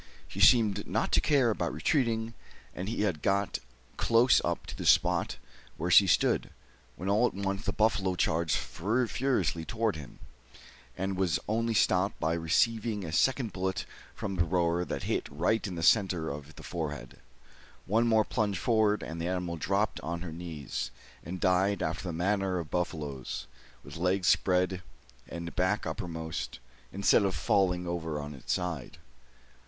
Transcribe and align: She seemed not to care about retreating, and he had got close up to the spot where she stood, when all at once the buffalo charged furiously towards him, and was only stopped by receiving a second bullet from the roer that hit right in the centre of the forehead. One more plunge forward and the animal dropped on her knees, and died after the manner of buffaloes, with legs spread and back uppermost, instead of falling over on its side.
She 0.27 0.39
seemed 0.39 0.87
not 0.87 1.11
to 1.11 1.21
care 1.21 1.51
about 1.51 1.71
retreating, 1.71 2.33
and 2.73 2.89
he 2.89 3.03
had 3.03 3.21
got 3.21 3.59
close 3.97 4.41
up 4.43 4.65
to 4.65 4.75
the 4.75 4.87
spot 4.87 5.37
where 5.77 5.91
she 5.91 6.07
stood, 6.07 6.49
when 6.95 7.07
all 7.07 7.27
at 7.27 7.35
once 7.35 7.65
the 7.65 7.71
buffalo 7.71 8.15
charged 8.15 8.55
furiously 8.55 9.63
towards 9.63 9.99
him, 9.99 10.17
and 10.97 11.17
was 11.17 11.37
only 11.47 11.75
stopped 11.75 12.19
by 12.19 12.33
receiving 12.33 13.05
a 13.05 13.11
second 13.11 13.53
bullet 13.53 13.85
from 14.15 14.37
the 14.37 14.43
roer 14.43 14.83
that 14.85 15.03
hit 15.03 15.29
right 15.29 15.67
in 15.67 15.75
the 15.75 15.83
centre 15.83 16.29
of 16.29 16.55
the 16.55 16.63
forehead. 16.63 17.19
One 17.85 18.07
more 18.07 18.25
plunge 18.25 18.57
forward 18.57 19.03
and 19.03 19.21
the 19.21 19.27
animal 19.27 19.55
dropped 19.55 19.99
on 19.99 20.21
her 20.21 20.31
knees, 20.33 20.89
and 21.23 21.39
died 21.39 21.83
after 21.83 22.05
the 22.05 22.11
manner 22.11 22.57
of 22.57 22.71
buffaloes, 22.71 23.45
with 23.83 23.97
legs 23.97 24.27
spread 24.27 24.81
and 25.27 25.55
back 25.55 25.85
uppermost, 25.85 26.57
instead 26.91 27.21
of 27.23 27.35
falling 27.35 27.85
over 27.85 28.19
on 28.19 28.33
its 28.33 28.51
side. 28.51 28.97